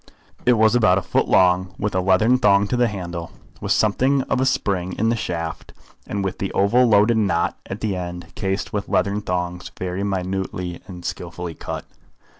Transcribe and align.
It 0.47 0.53
was 0.53 0.73
about 0.73 0.97
a 0.97 1.03
foot 1.03 1.27
long, 1.27 1.75
with 1.77 1.93
a 1.93 1.99
leathern 2.01 2.39
thong 2.39 2.65
to 2.69 2.75
the 2.75 2.87
handle, 2.87 3.31
with 3.61 3.71
something 3.71 4.23
of 4.23 4.41
a 4.41 4.47
spring 4.47 4.93
in 4.93 5.09
the 5.09 5.15
shaft, 5.15 5.73
and 6.07 6.23
with 6.25 6.39
the 6.39 6.51
oval 6.53 6.87
loaded 6.87 7.17
knot 7.17 7.59
at 7.67 7.81
the 7.81 7.95
end 7.95 8.33
cased 8.33 8.73
with 8.73 8.89
leathern 8.89 9.21
thongs 9.21 9.69
very 9.77 10.03
minutely 10.03 10.81
and 10.87 11.05
skilfully 11.05 11.53
cut. 11.53 11.85